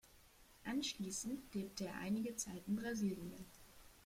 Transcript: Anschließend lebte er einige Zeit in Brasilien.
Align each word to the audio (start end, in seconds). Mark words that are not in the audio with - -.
Anschließend 0.63 1.53
lebte 1.53 1.85
er 1.85 1.93
einige 1.99 2.35
Zeit 2.35 2.63
in 2.67 2.75
Brasilien. 2.75 3.45